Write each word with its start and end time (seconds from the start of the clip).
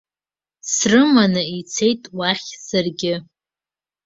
Срыманы 0.73 1.43
ицеит 1.59 2.03
уахь 2.17 2.47
саргьы. 2.67 3.15